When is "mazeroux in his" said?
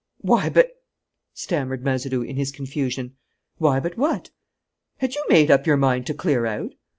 1.83-2.51